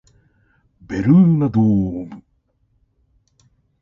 [0.81, 2.23] ベルーナドーム